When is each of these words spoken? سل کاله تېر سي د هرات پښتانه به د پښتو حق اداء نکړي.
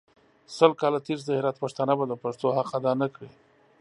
سل 0.57 0.71
کاله 0.81 0.99
تېر 1.05 1.17
سي 1.21 1.25
د 1.27 1.31
هرات 1.39 1.57
پښتانه 1.63 1.93
به 1.99 2.05
د 2.07 2.13
پښتو 2.23 2.47
حق 2.55 2.69
اداء 2.77 2.95
نکړي. 3.03 3.29